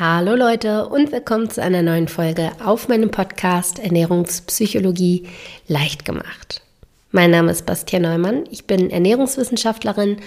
[0.00, 5.26] Hallo Leute und willkommen zu einer neuen Folge auf meinem Podcast Ernährungspsychologie
[5.66, 6.62] leicht gemacht.
[7.10, 10.18] Mein Name ist Bastian Neumann, ich bin Ernährungswissenschaftlerin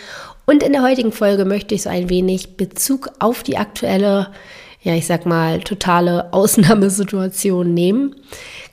[0.46, 4.34] und in der heutigen Folge möchte ich so ein wenig Bezug auf die aktuelle,
[4.82, 8.16] ja ich sag mal, totale Ausnahmesituation nehmen.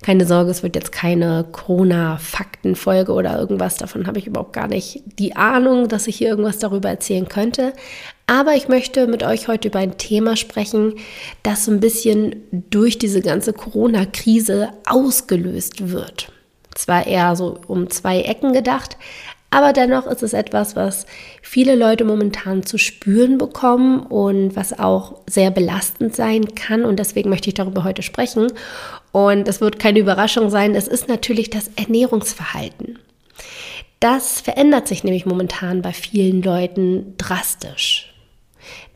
[0.03, 3.77] Keine Sorge, es wird jetzt keine Corona-Faktenfolge oder irgendwas.
[3.77, 7.73] Davon habe ich überhaupt gar nicht die Ahnung, dass ich hier irgendwas darüber erzählen könnte.
[8.27, 10.95] Aber ich möchte mit euch heute über ein Thema sprechen,
[11.43, 12.37] das so ein bisschen
[12.70, 16.30] durch diese ganze Corona-Krise ausgelöst wird.
[16.75, 18.97] Zwar eher so um zwei Ecken gedacht,
[19.51, 21.07] aber dennoch ist es etwas, was
[21.41, 26.84] viele Leute momentan zu spüren bekommen und was auch sehr belastend sein kann.
[26.84, 28.52] Und deswegen möchte ich darüber heute sprechen.
[29.11, 32.98] Und es wird keine Überraschung sein, es ist natürlich das Ernährungsverhalten.
[34.01, 38.15] Das verändert sich nämlich momentan bei vielen Leuten drastisch.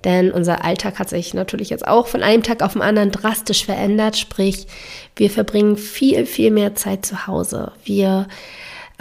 [0.05, 3.65] Denn unser Alltag hat sich natürlich jetzt auch von einem Tag auf den anderen drastisch
[3.65, 4.19] verändert.
[4.19, 4.67] Sprich,
[5.17, 7.73] wir verbringen viel, viel mehr Zeit zu Hause.
[7.85, 8.27] Wir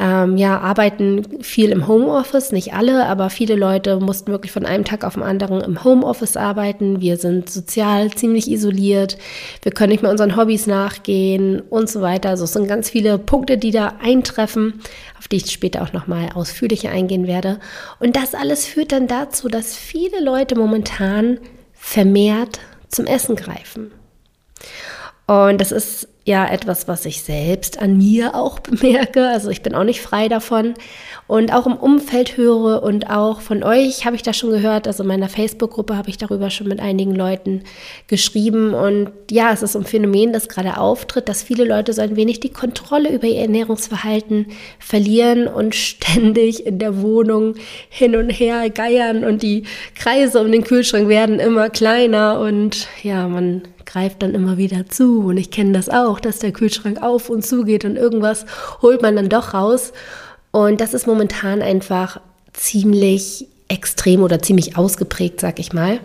[0.01, 4.83] ähm, ja, arbeiten viel im Homeoffice, nicht alle, aber viele Leute mussten wirklich von einem
[4.83, 7.01] Tag auf den anderen im Homeoffice arbeiten.
[7.01, 9.19] Wir sind sozial ziemlich isoliert,
[9.61, 12.29] wir können nicht mehr unseren Hobbys nachgehen und so weiter.
[12.29, 14.81] Also es sind ganz viele Punkte, die da eintreffen,
[15.19, 17.59] auf die ich später auch nochmal ausführlicher eingehen werde.
[17.99, 21.37] Und das alles führt dann dazu, dass viele Leute momentan
[21.73, 23.91] vermehrt zum Essen greifen.
[25.31, 29.29] Und das ist ja etwas, was ich selbst an mir auch bemerke.
[29.29, 30.73] Also ich bin auch nicht frei davon.
[31.25, 34.87] Und auch im Umfeld höre und auch von euch habe ich das schon gehört.
[34.87, 37.63] Also in meiner Facebook-Gruppe habe ich darüber schon mit einigen Leuten
[38.07, 38.73] geschrieben.
[38.73, 42.41] Und ja, es ist ein Phänomen, das gerade auftritt, dass viele Leute so ein wenig
[42.41, 44.47] die Kontrolle über ihr Ernährungsverhalten
[44.79, 47.55] verlieren und ständig in der Wohnung
[47.87, 49.63] hin und her geiern und die
[49.95, 55.25] Kreise um den Kühlschrank werden immer kleiner und ja, man greift dann immer wieder zu.
[55.25, 58.45] Und ich kenne das auch, dass der Kühlschrank auf und zu geht und irgendwas
[58.81, 59.93] holt man dann doch raus.
[60.51, 62.19] Und das ist momentan einfach
[62.53, 65.99] ziemlich extrem oder ziemlich ausgeprägt, sag ich mal.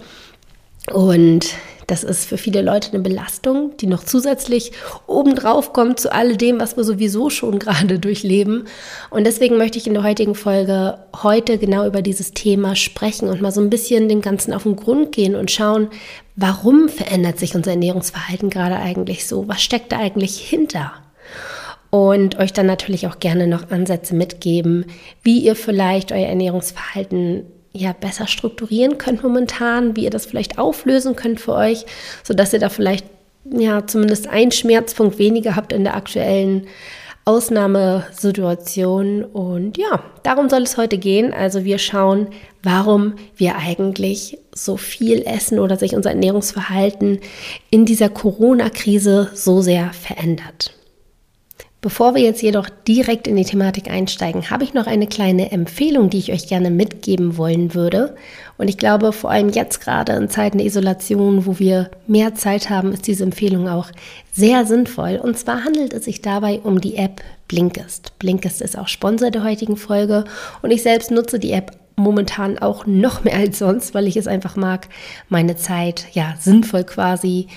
[0.92, 1.48] Und
[1.86, 4.72] das ist für viele Leute eine Belastung, die noch zusätzlich
[5.06, 8.64] obendrauf kommt zu all dem, was wir sowieso schon gerade durchleben.
[9.10, 13.40] Und deswegen möchte ich in der heutigen Folge heute genau über dieses Thema sprechen und
[13.40, 15.88] mal so ein bisschen dem Ganzen auf den Grund gehen und schauen,
[16.34, 19.46] warum verändert sich unser Ernährungsverhalten gerade eigentlich so?
[19.48, 20.92] Was steckt da eigentlich hinter?
[21.90, 24.86] Und euch dann natürlich auch gerne noch Ansätze mitgeben,
[25.22, 27.44] wie ihr vielleicht euer Ernährungsverhalten
[27.76, 31.86] ja besser strukturieren könnt momentan, wie ihr das vielleicht auflösen könnt für euch,
[32.22, 33.06] sodass ihr da vielleicht
[33.44, 36.66] ja zumindest einen Schmerzpunkt weniger habt in der aktuellen
[37.26, 39.24] Ausnahmesituation.
[39.24, 41.34] Und ja, darum soll es heute gehen.
[41.34, 42.28] Also wir schauen,
[42.62, 47.18] warum wir eigentlich so viel essen oder sich unser Ernährungsverhalten
[47.70, 50.75] in dieser Corona-Krise so sehr verändert.
[51.82, 56.10] Bevor wir jetzt jedoch direkt in die Thematik einsteigen, habe ich noch eine kleine Empfehlung,
[56.10, 58.16] die ich euch gerne mitgeben wollen würde.
[58.56, 62.70] Und ich glaube, vor allem jetzt gerade in Zeiten der Isolation, wo wir mehr Zeit
[62.70, 63.88] haben, ist diese Empfehlung auch
[64.32, 65.20] sehr sinnvoll.
[65.22, 68.18] Und zwar handelt es sich dabei um die App Blinkist.
[68.18, 70.24] Blinkist ist auch Sponsor der heutigen Folge
[70.62, 74.26] und ich selbst nutze die App momentan auch noch mehr als sonst, weil ich es
[74.26, 74.88] einfach mag,
[75.28, 77.48] meine Zeit ja sinnvoll quasi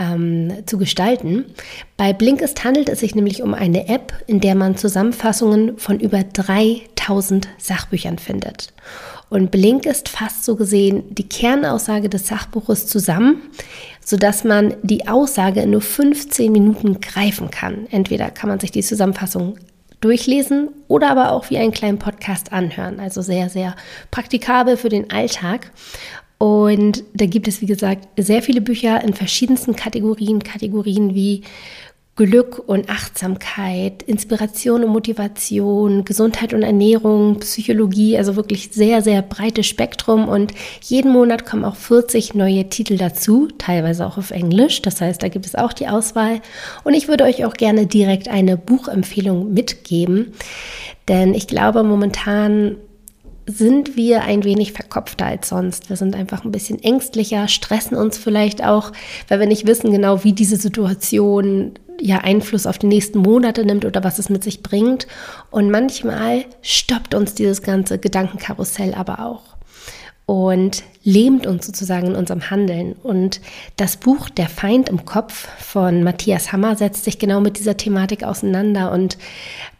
[0.00, 1.44] ähm, zu gestalten.
[1.96, 6.24] Bei Blinkist handelt es sich nämlich um eine App, in der man Zusammenfassungen von über
[6.24, 8.72] 3000 Sachbüchern findet.
[9.28, 13.42] Und Blinkist fasst so gesehen die Kernaussage des Sachbuches zusammen,
[14.04, 17.86] sodass man die Aussage in nur 15 Minuten greifen kann.
[17.90, 19.56] Entweder kann man sich die Zusammenfassung
[20.00, 22.98] durchlesen oder aber auch wie einen kleinen Podcast anhören.
[22.98, 23.76] Also sehr, sehr
[24.10, 25.70] praktikabel für den Alltag.
[26.42, 31.42] Und da gibt es, wie gesagt, sehr viele Bücher in verschiedensten Kategorien, Kategorien wie
[32.16, 39.66] Glück und Achtsamkeit, Inspiration und Motivation, Gesundheit und Ernährung, Psychologie, also wirklich sehr, sehr breites
[39.66, 40.28] Spektrum.
[40.28, 44.80] Und jeden Monat kommen auch 40 neue Titel dazu, teilweise auch auf Englisch.
[44.80, 46.40] Das heißt, da gibt es auch die Auswahl.
[46.84, 50.32] Und ich würde euch auch gerne direkt eine Buchempfehlung mitgeben,
[51.06, 52.76] denn ich glaube, momentan
[53.50, 55.88] sind wir ein wenig verkopfter als sonst.
[55.88, 58.92] Wir sind einfach ein bisschen ängstlicher, stressen uns vielleicht auch,
[59.28, 63.84] weil wir nicht wissen genau, wie diese Situation ja Einfluss auf die nächsten Monate nimmt
[63.84, 65.06] oder was es mit sich bringt.
[65.50, 69.49] Und manchmal stoppt uns dieses ganze Gedankenkarussell aber auch
[70.30, 72.92] und lähmt uns sozusagen in unserem Handeln.
[72.92, 73.40] Und
[73.76, 78.22] das Buch Der Feind im Kopf von Matthias Hammer setzt sich genau mit dieser Thematik
[78.22, 79.18] auseinander und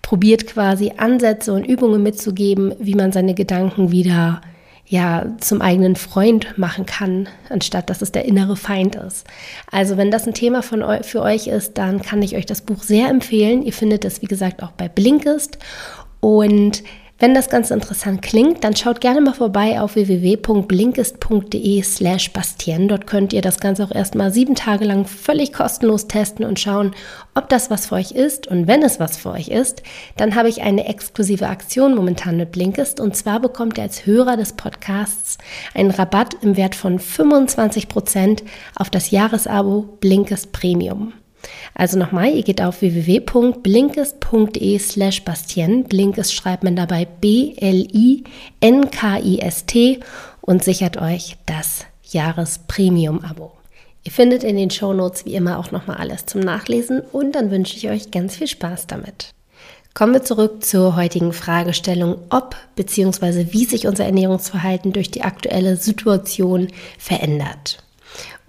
[0.03, 4.41] probiert quasi Ansätze und Übungen mitzugeben, wie man seine Gedanken wieder
[4.87, 9.25] ja zum eigenen Freund machen kann, anstatt dass es der innere Feind ist.
[9.71, 12.83] Also wenn das ein Thema von für euch ist, dann kann ich euch das Buch
[12.83, 13.63] sehr empfehlen.
[13.63, 15.59] Ihr findet es, wie gesagt, auch bei Blinkist.
[16.19, 16.83] Und
[17.21, 22.89] wenn das ganz interessant klingt, dann schaut gerne mal vorbei auf www.blinkist.de slash Bastien.
[22.89, 26.95] Dort könnt ihr das Ganze auch erstmal sieben Tage lang völlig kostenlos testen und schauen,
[27.35, 28.47] ob das was für euch ist.
[28.47, 29.83] Und wenn es was für euch ist,
[30.17, 33.01] dann habe ich eine exklusive Aktion momentan mit Blinkist.
[33.01, 35.37] Und zwar bekommt ihr als Hörer des Podcasts
[35.75, 38.43] einen Rabatt im Wert von 25 Prozent
[38.75, 41.13] auf das Jahresabo Blinkist Premium.
[41.75, 45.85] Also nochmal, ihr geht auf www.blinkist.de slash Bastien.
[45.85, 47.61] Blinkist schreibt man dabei B-L-I-N-K-I-S-T
[50.41, 53.53] und sichert euch das Jahrespremium-Abo.
[54.03, 57.77] Ihr findet in den Shownotes wie immer auch nochmal alles zum Nachlesen und dann wünsche
[57.77, 59.35] ich euch ganz viel Spaß damit.
[59.93, 63.49] Kommen wir zurück zur heutigen Fragestellung, ob bzw.
[63.51, 67.83] wie sich unser Ernährungsverhalten durch die aktuelle Situation verändert.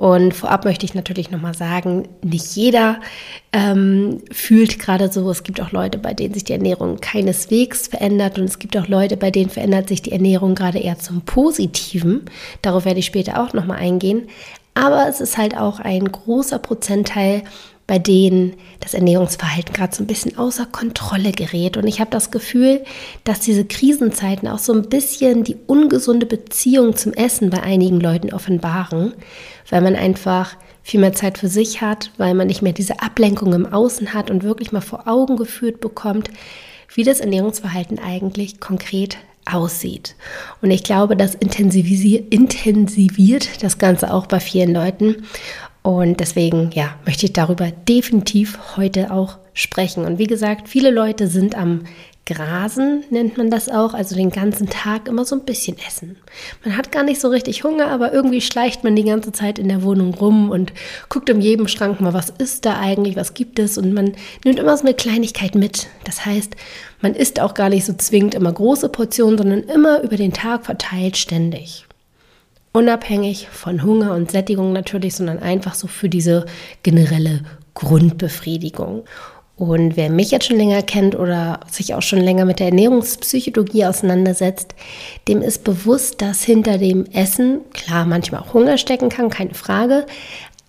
[0.02, 3.00] Und vorab möchte ich natürlich nochmal sagen, nicht jeder
[3.54, 5.30] ähm, fühlt gerade so.
[5.30, 8.88] Es gibt auch Leute, bei denen sich die Ernährung keineswegs verändert und es gibt auch
[8.88, 12.26] Leute, bei denen verändert sich die Ernährung gerade eher zum Positiven.
[12.64, 14.28] Darauf werde ich später auch nochmal eingehen.
[14.74, 17.44] Aber es ist halt auch ein großer Prozentteil,
[17.92, 21.76] bei denen das Ernährungsverhalten gerade so ein bisschen außer Kontrolle gerät.
[21.76, 22.86] Und ich habe das Gefühl,
[23.26, 28.32] dass diese Krisenzeiten auch so ein bisschen die ungesunde Beziehung zum Essen bei einigen Leuten
[28.32, 29.14] offenbaren,
[29.70, 33.52] weil man einfach viel mehr Zeit für sich hat, weil man nicht mehr diese Ablenkung
[33.52, 36.30] im Außen hat und wirklich mal vor Augen geführt bekommt,
[36.96, 40.16] wie das Ernährungsverhalten eigentlich konkret aussieht.
[40.62, 45.24] Und ich glaube, das intensiviert, intensiviert das Ganze auch bei vielen Leuten.
[45.84, 50.06] Und deswegen, ja, möchte ich darüber definitiv heute auch sprechen.
[50.06, 51.86] Und wie gesagt, viele Leute sind am
[52.26, 56.18] Grasen, nennt man das auch, also den ganzen Tag immer so ein bisschen essen.
[56.64, 59.68] Man hat gar nicht so richtig Hunger, aber irgendwie schleicht man die ganze Zeit in
[59.68, 60.72] der Wohnung rum und
[61.10, 64.14] guckt um jedem Schrank mal, was ist da eigentlich, was gibt es und man
[64.46, 65.88] nimmt immer so eine Kleinigkeit mit.
[66.04, 66.56] Das heißt,
[67.02, 70.66] man isst auch gar nicht so zwingend immer große Portionen, sondern immer über den Tag
[70.66, 71.86] verteilt ständig
[72.74, 76.46] unabhängig von Hunger und Sättigung natürlich, sondern einfach so für diese
[76.84, 77.42] generelle
[77.74, 79.04] Grundbefriedigung.
[79.58, 83.86] Und wer mich jetzt schon länger kennt oder sich auch schon länger mit der Ernährungspsychologie
[83.86, 84.74] auseinandersetzt,
[85.28, 90.08] dem ist bewusst, dass hinter dem Essen, klar, manchmal auch Hunger stecken kann, keine Frage,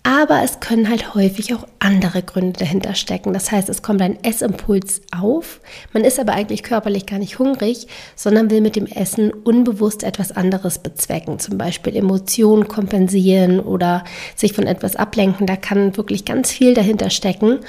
[0.03, 3.31] aber es können halt häufig auch andere Gründe dahinter stecken.
[3.31, 5.61] Das heißt, es kommt ein Essimpuls auf.
[5.93, 10.33] Man ist aber eigentlich körperlich gar nicht hungrig, sondern will mit dem Essen unbewusst etwas
[10.33, 11.39] anderes bezwecken.
[11.39, 14.03] Zum Beispiel Emotionen kompensieren oder
[14.35, 15.47] sich von etwas ablenken.
[15.47, 17.59] Da kann wirklich ganz viel dahinter stecken.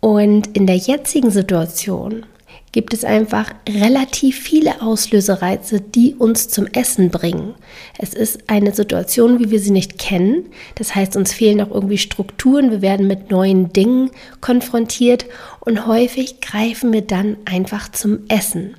[0.00, 2.26] Und in der jetzigen Situation
[2.72, 7.54] gibt es einfach relativ viele Auslösereize, die uns zum Essen bringen.
[7.98, 10.46] Es ist eine Situation, wie wir sie nicht kennen.
[10.76, 12.70] Das heißt, uns fehlen auch irgendwie Strukturen.
[12.70, 15.26] Wir werden mit neuen Dingen konfrontiert
[15.60, 18.76] und häufig greifen wir dann einfach zum Essen.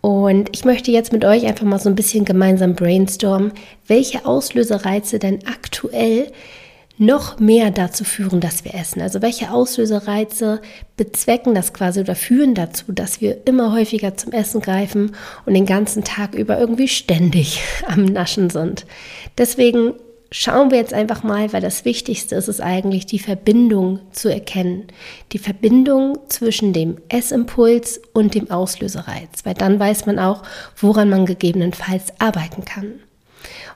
[0.00, 3.52] Und ich möchte jetzt mit euch einfach mal so ein bisschen gemeinsam brainstormen,
[3.88, 6.30] welche Auslösereize denn aktuell
[6.98, 9.00] noch mehr dazu führen, dass wir essen.
[9.00, 10.60] Also welche Auslösereize
[10.96, 15.14] bezwecken das quasi oder führen dazu, dass wir immer häufiger zum Essen greifen
[15.46, 18.84] und den ganzen Tag über irgendwie ständig am Naschen sind.
[19.38, 19.94] Deswegen
[20.30, 24.88] schauen wir jetzt einfach mal, weil das Wichtigste ist es eigentlich, die Verbindung zu erkennen.
[25.32, 30.42] Die Verbindung zwischen dem Essimpuls und dem Auslösereiz, weil dann weiß man auch,
[30.76, 32.94] woran man gegebenenfalls arbeiten kann.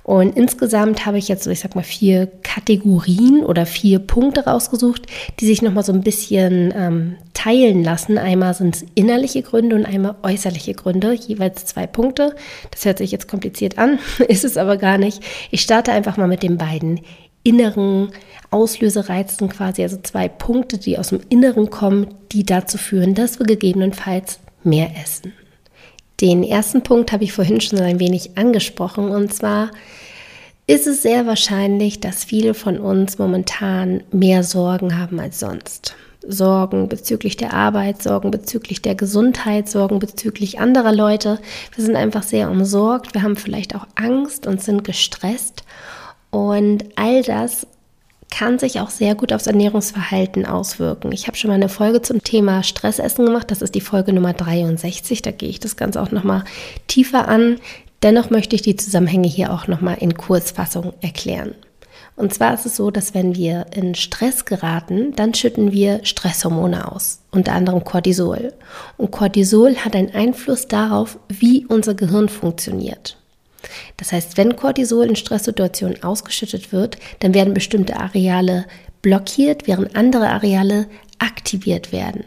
[0.05, 5.07] Und insgesamt habe ich jetzt ich sag mal, vier Kategorien oder vier Punkte rausgesucht,
[5.39, 8.19] die sich nochmal so ein bisschen ähm, teilen lassen.
[8.19, 12.35] Einmal sind es innerliche Gründe und einmal äußerliche Gründe, jeweils zwei Punkte.
[12.71, 15.23] Das hört sich jetzt kompliziert an, ist es aber gar nicht.
[15.51, 17.01] Ich starte einfach mal mit den beiden
[17.45, 18.11] inneren
[18.51, 23.47] Auslösereizen quasi, also zwei Punkte, die aus dem Inneren kommen, die dazu führen, dass wir
[23.47, 25.33] gegebenenfalls mehr essen.
[26.23, 29.73] Den ersten Punkt habe ich vorhin schon ein wenig angesprochen und zwar
[30.69, 35.97] ist es sehr wahrscheinlich, dass viele von uns momentan mehr Sorgen haben als sonst.
[36.25, 41.41] Sorgen bezüglich der Arbeit, Sorgen bezüglich der Gesundheit, Sorgen bezüglich anderer Leute.
[41.75, 45.65] Wir sind einfach sehr umsorgt, wir haben vielleicht auch Angst und sind gestresst.
[46.31, 47.67] Und all das
[48.33, 51.13] kann sich auch sehr gut aufs Ernährungsverhalten auswirken.
[51.13, 53.51] Ich habe schon mal eine Folge zum Thema Stressessen gemacht.
[53.51, 55.21] Das ist die Folge Nummer 63.
[55.21, 56.45] Da gehe ich das Ganze auch nochmal
[56.87, 57.59] tiefer an.
[58.03, 61.55] Dennoch möchte ich die Zusammenhänge hier auch nochmal in Kurzfassung erklären.
[62.17, 66.91] Und zwar ist es so, dass wenn wir in Stress geraten, dann schütten wir Stresshormone
[66.91, 68.55] aus, unter anderem Cortisol.
[68.97, 73.19] Und Cortisol hat einen Einfluss darauf, wie unser Gehirn funktioniert.
[73.97, 78.67] Das heißt, wenn Cortisol in Stresssituationen ausgeschüttet wird, dann werden bestimmte Areale
[79.03, 80.87] blockiert, während andere Areale
[81.19, 82.25] aktiviert werden.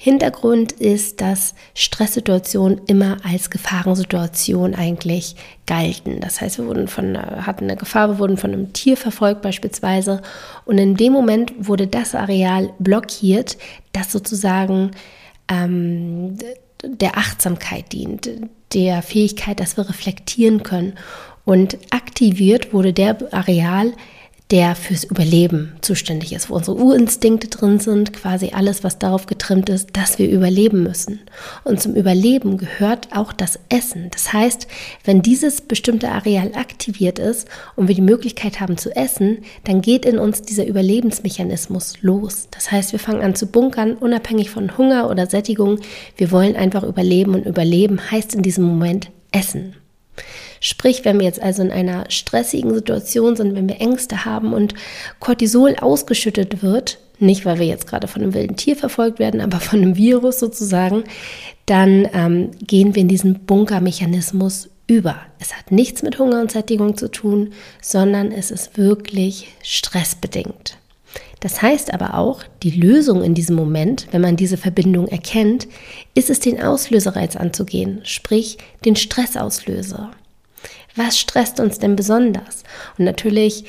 [0.00, 5.34] Hintergrund ist, dass Stresssituationen immer als Gefahrensituation eigentlich
[5.66, 6.20] galten.
[6.20, 10.22] Das heißt, wir wurden von, hatten eine Gefahr, wir wurden von einem Tier verfolgt beispielsweise.
[10.64, 13.58] Und in dem Moment wurde das Areal blockiert,
[13.92, 14.92] das sozusagen
[15.50, 16.38] ähm,
[16.84, 18.30] der Achtsamkeit dient,
[18.74, 20.94] der Fähigkeit, dass wir reflektieren können.
[21.44, 23.92] Und aktiviert wurde der Areal,
[24.50, 29.68] der fürs Überleben zuständig ist, wo unsere Urinstinkte drin sind, quasi alles, was darauf getrimmt
[29.68, 31.20] ist, dass wir überleben müssen.
[31.64, 34.08] Und zum Überleben gehört auch das Essen.
[34.10, 34.66] Das heißt,
[35.04, 40.06] wenn dieses bestimmte Areal aktiviert ist und wir die Möglichkeit haben zu essen, dann geht
[40.06, 42.48] in uns dieser Überlebensmechanismus los.
[42.50, 45.78] Das heißt, wir fangen an zu bunkern, unabhängig von Hunger oder Sättigung.
[46.16, 49.76] Wir wollen einfach überleben und überleben heißt in diesem Moment essen.
[50.60, 54.74] Sprich, wenn wir jetzt also in einer stressigen Situation sind, wenn wir Ängste haben und
[55.20, 59.60] Cortisol ausgeschüttet wird, nicht weil wir jetzt gerade von einem wilden Tier verfolgt werden, aber
[59.60, 61.04] von einem Virus sozusagen,
[61.66, 65.16] dann ähm, gehen wir in diesen Bunkermechanismus über.
[65.38, 70.78] Es hat nichts mit Hunger und Sättigung zu tun, sondern es ist wirklich stressbedingt.
[71.40, 75.68] Das heißt aber auch, die Lösung in diesem Moment, wenn man diese Verbindung erkennt,
[76.14, 80.10] ist es, den Auslösereiz anzugehen, sprich den Stressauslöser.
[80.98, 82.64] Was stresst uns denn besonders?
[82.98, 83.64] Und natürlich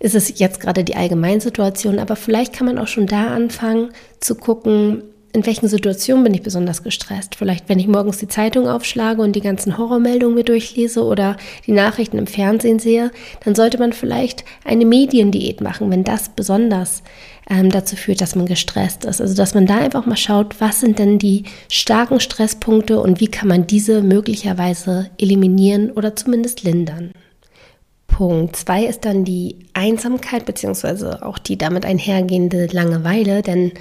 [0.00, 4.34] ist es jetzt gerade die Allgemeinsituation, aber vielleicht kann man auch schon da anfangen zu
[4.34, 7.36] gucken, in welchen Situationen bin ich besonders gestresst?
[7.36, 11.36] Vielleicht, wenn ich morgens die Zeitung aufschlage und die ganzen Horrormeldungen mir durchlese oder
[11.66, 13.12] die Nachrichten im Fernsehen sehe,
[13.44, 17.02] dann sollte man vielleicht eine Mediendiät machen, wenn das besonders
[17.48, 19.20] ähm, dazu führt, dass man gestresst ist.
[19.20, 23.28] Also, dass man da einfach mal schaut, was sind denn die starken Stresspunkte und wie
[23.28, 27.12] kann man diese möglicherweise eliminieren oder zumindest lindern.
[28.06, 33.72] Punkt 2 ist dann die Einsamkeit beziehungsweise auch die damit einhergehende Langeweile, denn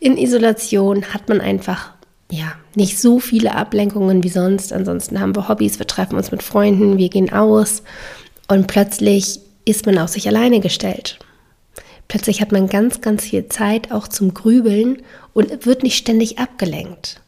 [0.00, 1.92] in Isolation hat man einfach
[2.30, 4.72] ja, nicht so viele Ablenkungen wie sonst.
[4.72, 7.82] Ansonsten haben wir Hobbys, wir treffen uns mit Freunden, wir gehen aus
[8.48, 11.18] und plötzlich ist man auf sich alleine gestellt.
[12.12, 15.00] Plötzlich hat man ganz, ganz viel Zeit auch zum Grübeln
[15.32, 17.22] und wird nicht ständig abgelenkt.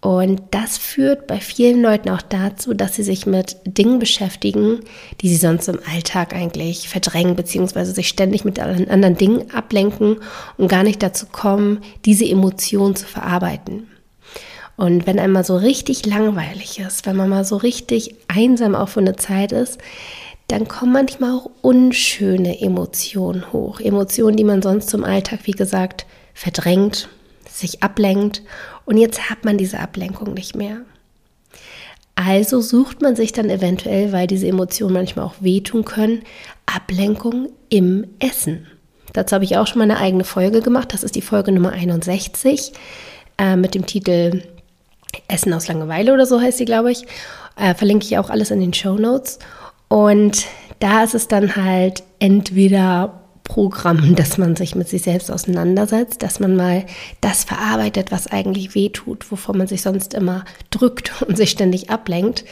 [0.00, 4.80] Und das führt bei vielen Leuten auch dazu, dass sie sich mit Dingen beschäftigen,
[5.20, 10.16] die sie sonst im Alltag eigentlich verdrängen, beziehungsweise sich ständig mit anderen Dingen ablenken
[10.56, 13.86] und gar nicht dazu kommen, diese Emotionen zu verarbeiten.
[14.76, 19.00] Und wenn einmal so richtig langweilig ist, wenn man mal so richtig einsam auch für
[19.00, 19.78] eine Zeit ist,
[20.48, 23.80] dann kommen manchmal auch unschöne Emotionen hoch.
[23.80, 27.08] Emotionen, die man sonst zum Alltag, wie gesagt, verdrängt,
[27.48, 28.42] sich ablenkt
[28.84, 30.78] und jetzt hat man diese Ablenkung nicht mehr.
[32.14, 36.22] Also sucht man sich dann eventuell, weil diese Emotionen manchmal auch wehtun können,
[36.66, 38.66] Ablenkung im Essen.
[39.12, 40.92] Dazu habe ich auch schon mal eine eigene Folge gemacht.
[40.92, 42.72] Das ist die Folge Nummer 61
[43.38, 44.42] äh, mit dem Titel
[45.28, 47.04] Essen aus Langeweile oder so heißt sie, glaube ich.
[47.56, 49.38] Äh, verlinke ich auch alles in den Show Notes.
[49.88, 50.46] Und
[50.80, 53.18] da ist es dann halt entweder
[53.48, 56.84] Programm, dass man sich mit sich selbst auseinandersetzt, dass man mal
[57.22, 62.44] das verarbeitet, was eigentlich wehtut, wovor man sich sonst immer drückt und sich ständig ablenkt.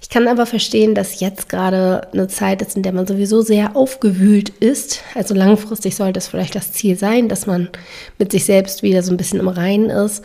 [0.00, 3.74] Ich kann aber verstehen, dass jetzt gerade eine Zeit ist, in der man sowieso sehr
[3.74, 5.00] aufgewühlt ist.
[5.14, 7.70] Also langfristig sollte es vielleicht das Ziel sein, dass man
[8.18, 10.22] mit sich selbst wieder so ein bisschen im Reinen ist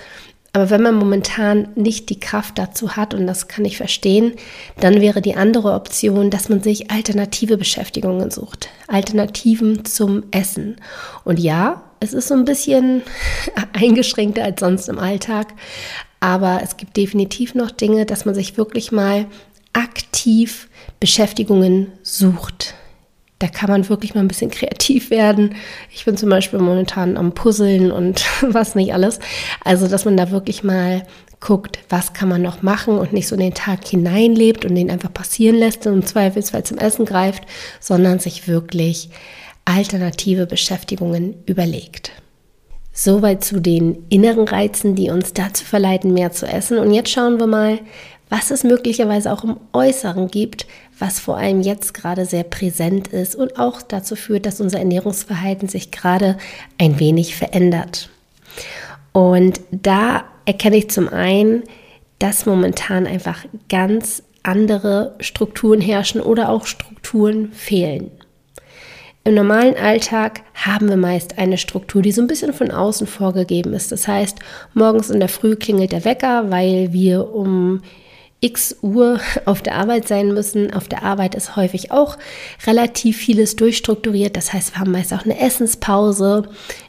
[0.54, 4.34] aber wenn man momentan nicht die Kraft dazu hat, und das kann ich verstehen,
[4.80, 8.70] dann wäre die andere Option, dass man sich alternative Beschäftigungen sucht.
[8.88, 10.78] Alternativen zum Essen.
[11.24, 13.04] Und ja, es ist so ein bisschen
[13.74, 15.54] eingeschränkter als sonst im Alltag.
[16.20, 19.26] Aber es gibt definitiv noch Dinge, dass man sich wirklich mal
[19.74, 22.74] aktiv Beschäftigungen sucht
[23.40, 25.56] da kann man wirklich mal ein bisschen kreativ werden.
[25.92, 29.20] Ich bin zum Beispiel momentan am Puzzeln und was nicht alles.
[29.64, 31.04] Also, dass man da wirklich mal
[31.40, 34.90] guckt, was kann man noch machen und nicht so in den Tag hineinlebt und den
[34.90, 37.44] einfach passieren lässt und im Zweifelsfall zum Essen greift,
[37.80, 39.10] sondern sich wirklich
[39.66, 42.12] alternative Beschäftigungen überlegt.
[42.92, 46.80] Soweit zu den inneren Reizen, die uns dazu verleiten, mehr zu essen.
[46.80, 47.80] Und jetzt schauen wir mal,
[48.30, 50.66] was es möglicherweise auch im Äußeren gibt,
[51.00, 55.68] was vor allem jetzt gerade sehr präsent ist und auch dazu führt, dass unser Ernährungsverhalten
[55.68, 56.38] sich gerade
[56.78, 58.10] ein wenig verändert.
[59.14, 61.64] Und da erkenne ich zum einen,
[62.20, 68.12] dass momentan einfach ganz andere Strukturen herrschen oder auch Strukturen fehlen.
[69.24, 73.74] Im normalen Alltag haben wir meist eine Struktur, die so ein bisschen von außen vorgegeben
[73.74, 73.92] ist.
[73.92, 74.40] Das heißt,
[74.74, 77.82] morgens in der Früh klingelt der Wecker, weil wir um
[78.40, 80.72] x Uhr auf der Arbeit sein müssen.
[80.72, 82.18] Auf der Arbeit ist häufig auch
[82.68, 84.38] relativ vieles durchstrukturiert.
[84.38, 86.44] Das heißt, wir haben meist auch eine Essenspause.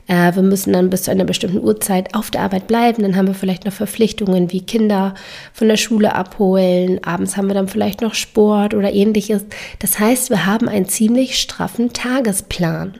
[0.08, 3.02] Äh, wir müssen dann bis zu einer bestimmten Uhrzeit auf der Arbeit bleiben.
[3.02, 5.14] Dann haben wir vielleicht noch Verpflichtungen wie Kinder
[5.54, 7.02] von der Schule abholen.
[7.02, 9.46] Abends haben wir dann vielleicht noch Sport oder ähnliches.
[9.78, 12.92] Das heißt, wir haben einen ziemlich straffen Tagesplan.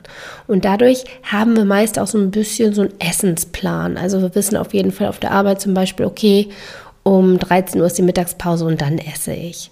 [0.46, 3.98] Und dadurch haben wir meist auch so ein bisschen so einen Essensplan.
[3.98, 6.48] Also wir wissen auf jeden Fall auf der Arbeit zum Beispiel, okay,
[7.02, 9.70] um 13 Uhr ist die Mittagspause und dann esse ich.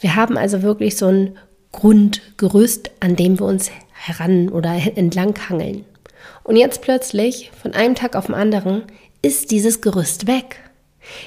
[0.00, 1.38] Wir haben also wirklich so ein
[1.72, 5.84] Grundgerüst, an dem wir uns heran oder entlang hangeln.
[6.44, 8.84] Und jetzt plötzlich, von einem Tag auf den anderen,
[9.20, 10.56] ist dieses Gerüst weg.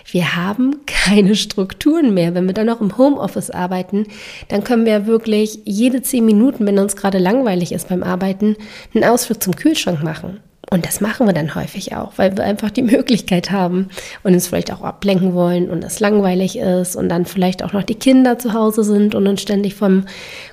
[0.09, 2.33] Wir haben keine Strukturen mehr.
[2.33, 4.07] Wenn wir dann noch im Homeoffice arbeiten,
[4.47, 8.55] dann können wir wirklich jede zehn Minuten, wenn uns gerade langweilig ist beim Arbeiten,
[8.93, 10.39] einen Ausflug zum Kühlschrank machen.
[10.69, 13.89] Und das machen wir dann häufig auch, weil wir einfach die Möglichkeit haben
[14.23, 17.83] und uns vielleicht auch ablenken wollen und es langweilig ist und dann vielleicht auch noch
[17.83, 20.05] die Kinder zu Hause sind und uns ständig vom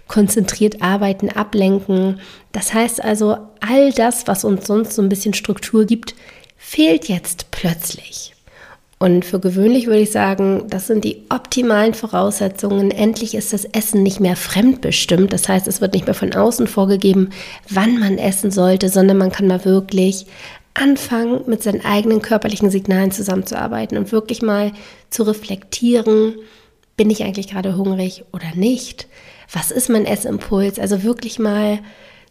[0.07, 2.21] konzentriert Arbeiten ablenken.
[2.53, 6.15] Das heißt also, all das, was uns sonst so ein bisschen Struktur gibt,
[6.57, 8.35] fehlt jetzt plötzlich.
[9.01, 12.91] Und für gewöhnlich würde ich sagen, das sind die optimalen Voraussetzungen.
[12.91, 15.33] Endlich ist das Essen nicht mehr fremdbestimmt.
[15.33, 17.31] Das heißt, es wird nicht mehr von außen vorgegeben,
[17.71, 20.27] wann man essen sollte, sondern man kann mal wirklich
[20.75, 24.73] anfangen, mit seinen eigenen körperlichen Signalen zusammenzuarbeiten und wirklich mal
[25.11, 26.35] zu reflektieren,
[26.97, 29.07] bin ich eigentlich gerade hungrig oder nicht?
[29.53, 30.79] Was ist mein Essimpuls?
[30.79, 31.79] Also wirklich mal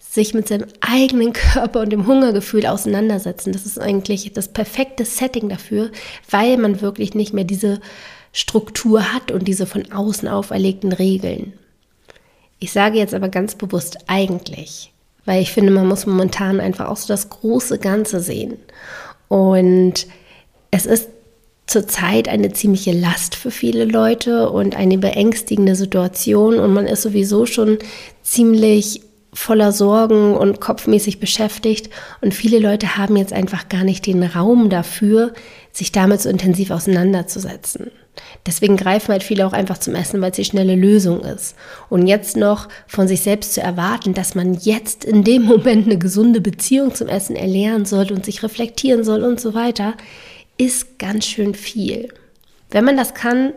[0.10, 3.54] sich mit seinem eigenen Körper und dem Hungergefühl auseinandersetzen.
[3.54, 5.92] Das ist eigentlich das perfekte Setting dafür,
[6.30, 7.80] weil man wirklich nicht mehr diese
[8.32, 11.54] Struktur hat und diese von außen auferlegten Regeln.
[12.60, 14.92] Ich sage jetzt aber ganz bewusst eigentlich,
[15.26, 18.58] weil ich finde, man muss momentan einfach auch so das große Ganze sehen.
[19.28, 20.08] Und
[20.72, 21.10] es ist
[21.68, 27.46] zurzeit eine ziemliche Last für viele Leute und eine beängstigende Situation und man ist sowieso
[27.46, 27.78] schon
[28.24, 29.02] ziemlich
[29.38, 31.92] voller Sorgen und kopfmäßig beschäftigt
[32.22, 35.32] und viele Leute haben jetzt einfach gar nicht den Raum dafür,
[35.72, 37.92] sich damit so intensiv auseinanderzusetzen.
[38.48, 41.56] Deswegen greifen halt viele auch einfach zum Essen, weil es die schnelle Lösung ist.
[41.88, 46.00] Und jetzt noch von sich selbst zu erwarten, dass man jetzt in dem Moment eine
[46.00, 49.94] gesunde Beziehung zum Essen erlernen soll und sich reflektieren soll und so weiter,
[50.58, 52.10] ist ganz schön viel.
[52.72, 53.54] Wenn man das kann,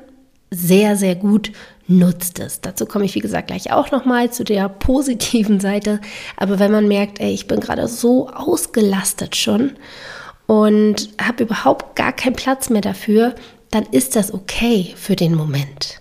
[0.50, 1.52] sehr, sehr gut
[1.90, 2.60] nutzt es.
[2.60, 6.00] Dazu komme ich, wie gesagt, gleich auch nochmal zu der positiven Seite.
[6.36, 9.72] Aber wenn man merkt, ey, ich bin gerade so ausgelastet schon
[10.46, 13.34] und habe überhaupt gar keinen Platz mehr dafür,
[13.70, 16.00] dann ist das okay für den Moment.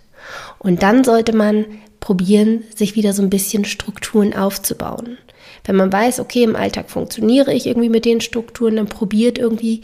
[0.59, 1.65] Und dann sollte man
[1.99, 5.17] probieren, sich wieder so ein bisschen Strukturen aufzubauen.
[5.65, 9.81] Wenn man weiß, okay, im Alltag funktioniere ich irgendwie mit den Strukturen, dann probiert irgendwie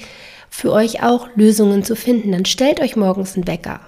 [0.49, 2.31] für euch auch Lösungen zu finden.
[2.31, 3.81] Dann stellt euch morgens einen Wecker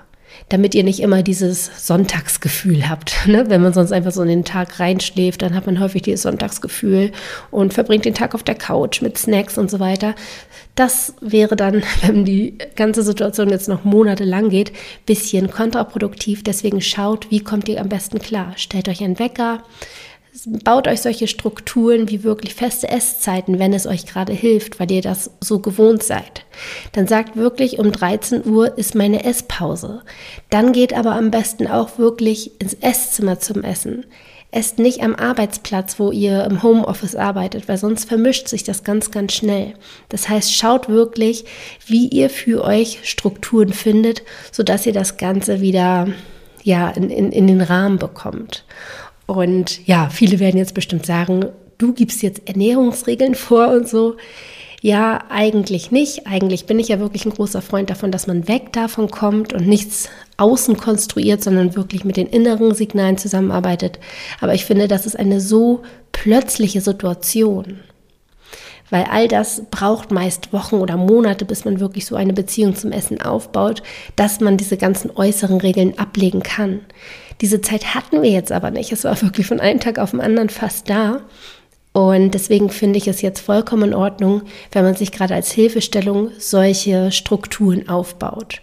[0.50, 3.16] damit ihr nicht immer dieses Sonntagsgefühl habt.
[3.28, 3.50] Ne?
[3.50, 7.12] Wenn man sonst einfach so in den Tag reinschläft, dann hat man häufig dieses Sonntagsgefühl
[7.52, 10.16] und verbringt den Tag auf der Couch mit Snacks und so weiter.
[10.76, 14.72] Das wäre dann, wenn die ganze Situation jetzt noch monatelang geht,
[15.06, 16.42] bisschen kontraproduktiv.
[16.44, 18.54] Deswegen schaut, wie kommt ihr am besten klar.
[18.56, 19.64] Stellt euch einen Wecker,
[20.46, 25.02] baut euch solche Strukturen wie wirklich feste Esszeiten, wenn es euch gerade hilft, weil ihr
[25.02, 26.46] das so gewohnt seid.
[26.92, 30.02] Dann sagt wirklich, um 13 Uhr ist meine Esspause.
[30.50, 34.06] Dann geht aber am besten auch wirklich ins Esszimmer zum Essen.
[34.50, 39.12] Esst nicht am Arbeitsplatz, wo ihr im Homeoffice arbeitet, weil sonst vermischt sich das ganz,
[39.12, 39.74] ganz schnell.
[40.08, 41.44] Das heißt, schaut wirklich,
[41.86, 46.08] wie ihr für euch Strukturen findet, sodass ihr das Ganze wieder
[46.64, 48.66] ja, in, in, in den Rahmen bekommt.
[49.28, 51.46] Und ja, viele werden jetzt bestimmt sagen,
[51.78, 54.16] du gibst jetzt Ernährungsregeln vor und so.
[54.82, 56.28] Ja, eigentlich nicht.
[56.28, 59.68] Eigentlich bin ich ja wirklich ein großer Freund davon, dass man weg davon kommt und
[59.68, 64.00] nichts außen konstruiert, sondern wirklich mit den inneren Signalen zusammenarbeitet.
[64.40, 67.80] Aber ich finde, das ist eine so plötzliche Situation.
[68.90, 72.92] Weil all das braucht meist Wochen oder Monate, bis man wirklich so eine Beziehung zum
[72.92, 73.84] Essen aufbaut,
[74.16, 76.82] dass man diese ganzen äußeren Regeln ablegen kann.
[77.42, 78.92] Diese Zeit hatten wir jetzt aber nicht.
[78.92, 81.22] Es war wirklich von einem Tag auf den anderen fast da.
[81.94, 86.30] Und deswegen finde ich es jetzt vollkommen in Ordnung, wenn man sich gerade als Hilfestellung
[86.38, 88.62] solche Strukturen aufbaut.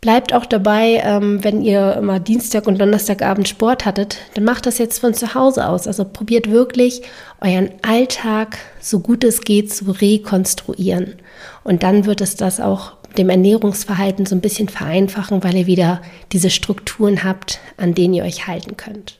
[0.00, 4.78] Bleibt auch dabei, ähm, wenn ihr immer Dienstag und Donnerstagabend Sport hattet, dann macht das
[4.78, 5.86] jetzt von zu Hause aus.
[5.86, 7.02] Also probiert wirklich
[7.40, 11.14] euren Alltag so gut es geht zu rekonstruieren.
[11.62, 16.02] Und dann wird es das auch dem Ernährungsverhalten so ein bisschen vereinfachen, weil ihr wieder
[16.32, 19.18] diese Strukturen habt, an denen ihr euch halten könnt.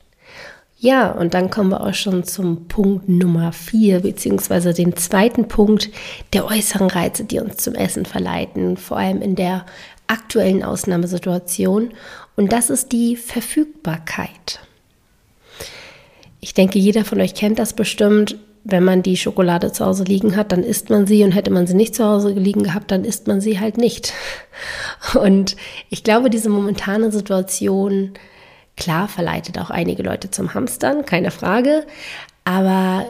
[0.78, 5.90] Ja, und dann kommen wir auch schon zum Punkt Nummer vier, beziehungsweise den zweiten Punkt
[6.32, 9.64] der äußeren Reize, die uns zum Essen verleiten, vor allem in der
[10.08, 11.90] aktuellen Ausnahmesituation
[12.36, 14.60] und das ist die Verfügbarkeit.
[16.40, 18.36] Ich denke, jeder von euch kennt das bestimmt.
[18.64, 21.66] Wenn man die Schokolade zu Hause liegen hat, dann isst man sie und hätte man
[21.66, 24.12] sie nicht zu Hause liegen gehabt, dann isst man sie halt nicht.
[25.20, 25.56] Und
[25.90, 28.12] ich glaube, diese momentane Situation,
[28.76, 31.84] klar, verleitet auch einige Leute zum Hamstern, keine Frage.
[32.44, 33.06] Aber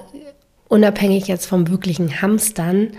[0.68, 2.92] unabhängig jetzt vom wirklichen Hamstern,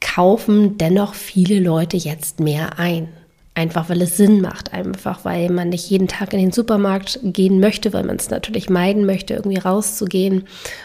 [0.00, 3.08] kaufen dennoch viele Leute jetzt mehr ein.
[3.54, 7.60] Einfach weil es Sinn macht, einfach weil man nicht jeden Tag in den Supermarkt gehen
[7.60, 10.44] möchte, weil man es natürlich meiden möchte, irgendwie rauszugehen.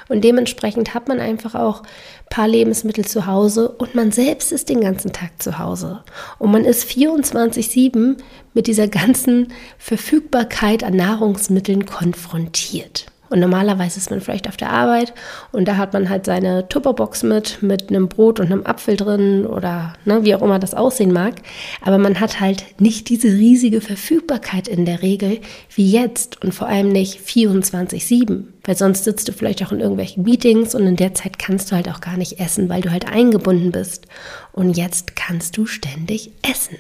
[0.10, 4.68] Und dementsprechend hat man einfach auch ein paar Lebensmittel zu Hause und man selbst ist
[4.68, 6.04] den ganzen Tag zu Hause.
[6.40, 8.18] Und man ist 24-7
[8.54, 13.06] mit dieser ganzen Verfügbarkeit an Nahrungsmitteln konfrontiert.
[13.30, 15.14] Und normalerweise ist man vielleicht auf der Arbeit
[15.52, 19.46] und da hat man halt seine Tupperbox mit, mit einem Brot und einem Apfel drin
[19.46, 21.36] oder ne, wie auch immer das aussehen mag.
[21.82, 25.40] Aber man hat halt nicht diese riesige Verfügbarkeit in der Regel
[25.76, 28.44] wie jetzt und vor allem nicht 24-7.
[28.64, 31.76] Weil sonst sitzt du vielleicht auch in irgendwelchen Meetings und in der Zeit kannst du
[31.76, 34.08] halt auch gar nicht essen, weil du halt eingebunden bist.
[34.52, 36.78] Und jetzt kannst du ständig essen.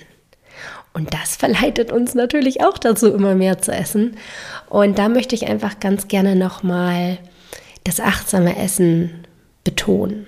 [0.97, 4.17] Und das verleitet uns natürlich auch dazu, immer mehr zu essen.
[4.67, 7.19] Und da möchte ich einfach ganz gerne nochmal
[7.83, 9.11] das achtsame Essen
[9.63, 10.25] betonen.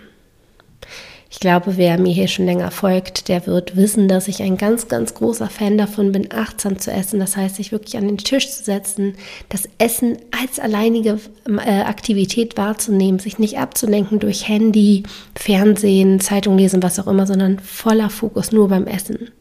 [1.32, 4.88] Ich glaube, wer mir hier schon länger folgt, der wird wissen, dass ich ein ganz,
[4.88, 7.20] ganz großer Fan davon bin, achtsam zu essen.
[7.20, 9.16] Das heißt, sich wirklich an den Tisch zu setzen,
[9.50, 15.02] das Essen als alleinige äh, Aktivität wahrzunehmen, sich nicht abzulenken durch Handy,
[15.36, 19.32] Fernsehen, Zeitung lesen, was auch immer, sondern voller Fokus nur beim Essen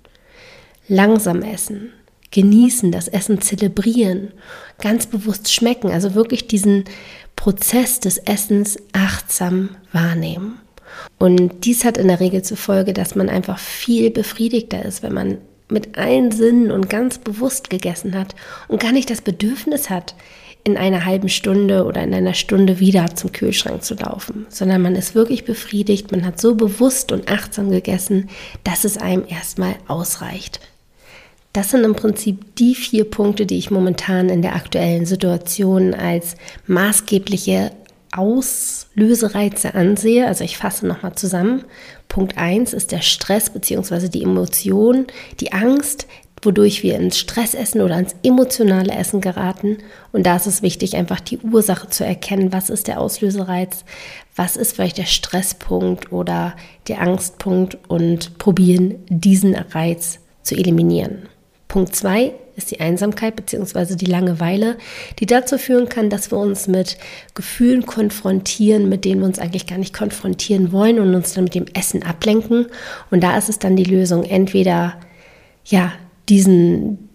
[0.88, 1.92] langsam essen,
[2.30, 4.32] genießen, das Essen zelebrieren,
[4.80, 6.84] ganz bewusst schmecken, also wirklich diesen
[7.36, 10.60] Prozess des Essens achtsam wahrnehmen.
[11.18, 15.14] Und dies hat in der Regel zur Folge, dass man einfach viel befriedigter ist, wenn
[15.14, 18.34] man mit allen Sinnen und ganz bewusst gegessen hat
[18.68, 20.14] und gar nicht das Bedürfnis hat,
[20.64, 24.96] in einer halben Stunde oder in einer Stunde wieder zum Kühlschrank zu laufen, sondern man
[24.96, 28.28] ist wirklich befriedigt, man hat so bewusst und achtsam gegessen,
[28.64, 30.60] dass es einem erstmal ausreicht.
[31.52, 36.36] Das sind im Prinzip die vier Punkte, die ich momentan in der aktuellen Situation als
[36.66, 37.72] maßgebliche
[38.12, 40.26] Auslösereize ansehe.
[40.26, 41.64] Also ich fasse nochmal zusammen.
[42.08, 44.08] Punkt 1 ist der Stress bzw.
[44.08, 45.06] die Emotion,
[45.40, 46.06] die Angst,
[46.42, 49.78] wodurch wir ins Stressessen oder ins emotionale Essen geraten.
[50.12, 52.52] Und da ist es wichtig, einfach die Ursache zu erkennen.
[52.52, 53.84] Was ist der Auslösereiz?
[54.36, 56.54] Was ist vielleicht der Stresspunkt oder
[56.86, 57.78] der Angstpunkt?
[57.88, 61.28] Und probieren, diesen Reiz zu eliminieren.
[61.68, 63.94] Punkt zwei ist die Einsamkeit bzw.
[63.94, 64.78] die Langeweile,
[65.18, 66.96] die dazu führen kann, dass wir uns mit
[67.34, 71.54] Gefühlen konfrontieren, mit denen wir uns eigentlich gar nicht konfrontieren wollen und uns dann mit
[71.54, 72.66] dem Essen ablenken.
[73.10, 74.98] Und da ist es dann die Lösung, entweder
[75.64, 75.92] ja,
[76.28, 77.07] diesen,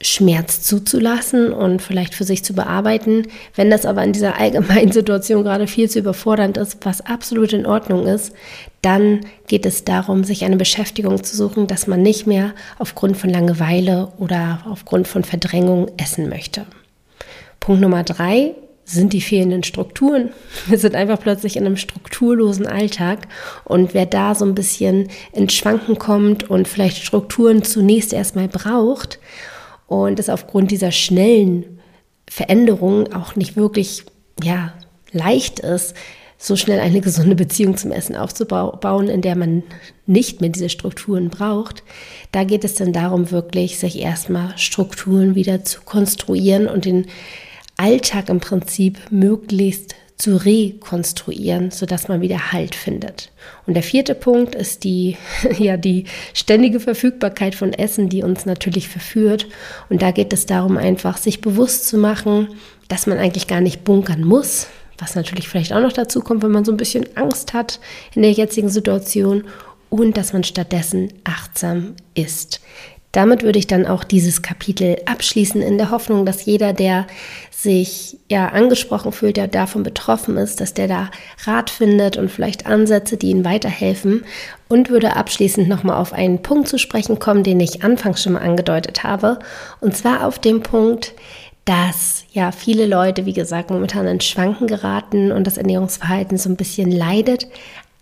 [0.00, 3.26] Schmerz zuzulassen und vielleicht für sich zu bearbeiten.
[3.54, 7.66] Wenn das aber in dieser allgemeinen Situation gerade viel zu überfordernd ist, was absolut in
[7.66, 8.32] Ordnung ist,
[8.82, 13.30] dann geht es darum, sich eine Beschäftigung zu suchen, dass man nicht mehr aufgrund von
[13.30, 16.66] Langeweile oder aufgrund von Verdrängung essen möchte.
[17.58, 18.54] Punkt Nummer drei
[18.84, 20.30] sind die fehlenden Strukturen.
[20.66, 23.26] Wir sind einfach plötzlich in einem strukturlosen Alltag
[23.64, 29.18] und wer da so ein bisschen ins Schwanken kommt und vielleicht Strukturen zunächst erstmal braucht
[29.86, 31.80] und es aufgrund dieser schnellen
[32.28, 34.04] Veränderungen auch nicht wirklich
[34.42, 34.72] ja,
[35.12, 35.94] leicht ist,
[36.38, 39.62] so schnell eine gesunde Beziehung zum Essen aufzubauen, in der man
[40.06, 41.82] nicht mehr diese Strukturen braucht.
[42.32, 47.06] Da geht es dann darum, wirklich sich erstmal Strukturen wieder zu konstruieren und den
[47.78, 53.30] Alltag im Prinzip möglichst zu rekonstruieren, sodass man wieder Halt findet.
[53.66, 55.16] Und der vierte Punkt ist die,
[55.58, 59.46] ja, die ständige Verfügbarkeit von Essen, die uns natürlich verführt.
[59.88, 62.48] Und da geht es darum, einfach sich bewusst zu machen,
[62.88, 66.52] dass man eigentlich gar nicht bunkern muss, was natürlich vielleicht auch noch dazu kommt, wenn
[66.52, 67.80] man so ein bisschen Angst hat
[68.14, 69.44] in der jetzigen Situation
[69.90, 72.60] und dass man stattdessen achtsam ist.
[73.16, 77.06] Damit würde ich dann auch dieses Kapitel abschließen, in der Hoffnung, dass jeder, der
[77.50, 81.10] sich ja angesprochen fühlt, der davon betroffen ist, dass der da
[81.44, 84.26] Rat findet und vielleicht Ansätze, die ihm weiterhelfen.
[84.68, 88.42] Und würde abschließend nochmal auf einen Punkt zu sprechen kommen, den ich anfangs schon mal
[88.42, 89.38] angedeutet habe.
[89.80, 91.14] Und zwar auf den Punkt,
[91.64, 96.56] dass ja viele Leute, wie gesagt, momentan in Schwanken geraten und das Ernährungsverhalten so ein
[96.56, 97.46] bisschen leidet,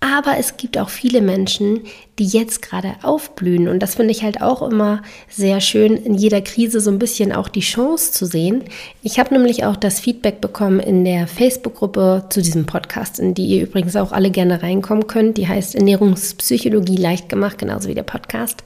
[0.04, 1.84] Aber es gibt auch viele Menschen,
[2.18, 3.68] die jetzt gerade aufblühen.
[3.68, 7.32] Und das finde ich halt auch immer sehr schön, in jeder Krise so ein bisschen
[7.32, 8.64] auch die Chance zu sehen.
[9.02, 13.46] Ich habe nämlich auch das Feedback bekommen in der Facebook-Gruppe zu diesem Podcast, in die
[13.46, 15.38] ihr übrigens auch alle gerne reinkommen könnt.
[15.38, 18.62] Die heißt Ernährungspsychologie leicht gemacht, genauso wie der Podcast.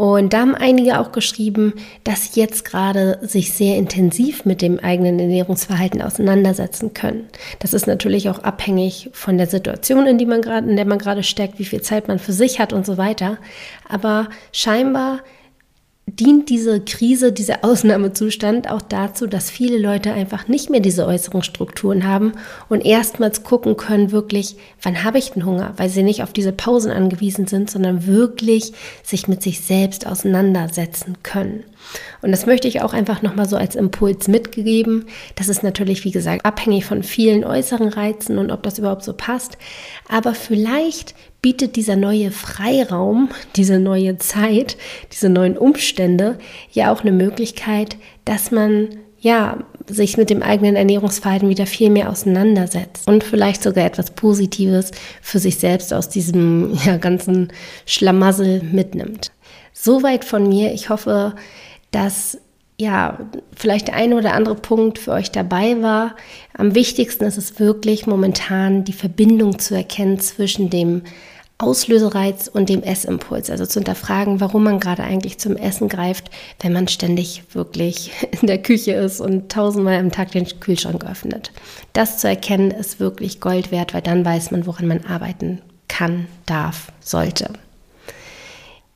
[0.00, 1.74] Und da haben einige auch geschrieben,
[2.04, 7.28] dass jetzt gerade sich sehr intensiv mit dem eigenen Ernährungsverhalten auseinandersetzen können.
[7.58, 10.98] Das ist natürlich auch abhängig von der Situation, in, die man grad, in der man
[10.98, 13.38] gerade steckt, wie viel Zeit man für sich hat und so weiter.
[13.88, 15.20] Aber scheinbar
[16.18, 21.42] dient diese Krise, dieser Ausnahmezustand auch dazu, dass viele Leute einfach nicht mehr diese äußeren
[21.42, 22.32] Strukturen haben
[22.68, 26.52] und erstmals gucken können, wirklich, wann habe ich den Hunger, weil sie nicht auf diese
[26.52, 31.64] Pausen angewiesen sind, sondern wirklich sich mit sich selbst auseinandersetzen können.
[32.22, 35.06] Und das möchte ich auch einfach nochmal so als Impuls mitgegeben.
[35.36, 39.14] Das ist natürlich, wie gesagt, abhängig von vielen äußeren Reizen und ob das überhaupt so
[39.14, 39.56] passt.
[40.08, 44.76] Aber vielleicht bietet dieser neue Freiraum, diese neue Zeit,
[45.12, 46.38] diese neuen Umstände
[46.72, 48.88] ja auch eine Möglichkeit, dass man
[49.20, 54.92] ja, sich mit dem eigenen Ernährungsverhalten wieder viel mehr auseinandersetzt und vielleicht sogar etwas Positives
[55.20, 57.52] für sich selbst aus diesem ja, ganzen
[57.84, 59.30] Schlamassel mitnimmt.
[59.72, 60.72] Soweit von mir.
[60.72, 61.34] Ich hoffe,
[61.90, 62.38] dass
[62.80, 63.18] ja,
[63.54, 66.16] vielleicht der eine oder andere Punkt für euch dabei war.
[66.56, 71.02] Am wichtigsten ist es wirklich momentan die Verbindung zu erkennen zwischen dem
[71.58, 73.50] Auslösereiz und dem Essimpuls.
[73.50, 78.46] Also zu hinterfragen, warum man gerade eigentlich zum Essen greift, wenn man ständig wirklich in
[78.46, 81.52] der Küche ist und tausendmal am Tag den Kühlschrank öffnet.
[81.92, 86.28] Das zu erkennen ist wirklich Gold wert, weil dann weiß man, woran man arbeiten kann,
[86.46, 87.52] darf, sollte.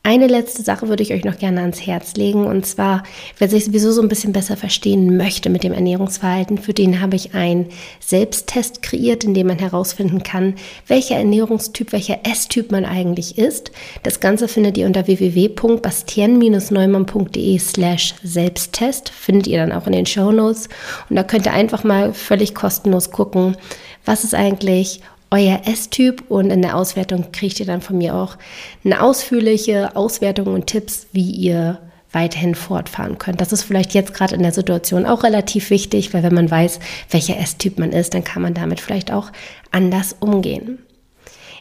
[0.06, 2.44] Eine letzte Sache würde ich euch noch gerne ans Herz legen.
[2.44, 3.04] Und zwar,
[3.38, 7.16] wer sich sowieso so ein bisschen besser verstehen möchte mit dem Ernährungsverhalten, für den habe
[7.16, 10.56] ich einen Selbsttest kreiert, in dem man herausfinden kann,
[10.88, 13.72] welcher Ernährungstyp, welcher Esstyp man eigentlich ist.
[14.02, 19.08] Das Ganze findet ihr unter www.bastien-neumann.de slash Selbsttest.
[19.08, 20.68] Findet ihr dann auch in den Show Notes.
[21.08, 23.56] Und da könnt ihr einfach mal völlig kostenlos gucken,
[24.04, 28.36] was ist eigentlich euer S-Typ und in der Auswertung kriegt ihr dann von mir auch
[28.84, 31.80] eine ausführliche Auswertung und Tipps, wie ihr
[32.12, 33.40] weiterhin fortfahren könnt.
[33.40, 36.78] Das ist vielleicht jetzt gerade in der Situation auch relativ wichtig, weil wenn man weiß,
[37.10, 39.32] welcher S-Typ man ist, dann kann man damit vielleicht auch
[39.72, 40.78] anders umgehen.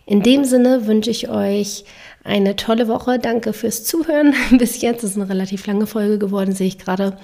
[0.06, 1.86] In dem Sinne wünsche ich euch
[2.24, 3.20] eine tolle Woche.
[3.20, 4.34] Danke fürs Zuhören.
[4.58, 7.18] Bis jetzt ist eine relativ lange Folge geworden, sehe ich gerade.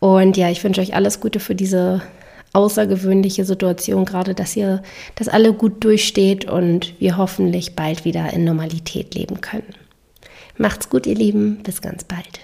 [0.00, 2.02] Und ja, ich wünsche euch alles Gute für diese
[2.52, 4.82] außergewöhnliche Situation gerade, dass ihr
[5.14, 9.74] das alle gut durchsteht und wir hoffentlich bald wieder in Normalität leben können.
[10.56, 11.62] Macht's gut, ihr Lieben.
[11.62, 12.40] Bis ganz bald.